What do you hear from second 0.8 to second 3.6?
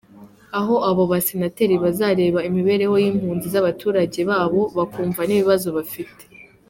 abo basenateri bazareba imibereho y’impunzi